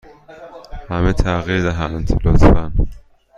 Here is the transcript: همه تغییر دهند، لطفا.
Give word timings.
همه 0.89 1.13
تغییر 1.13 1.61
دهند، 1.63 2.11
لطفا. 2.25 2.71